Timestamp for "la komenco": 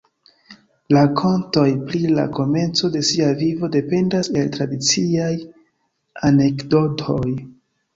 2.15-2.91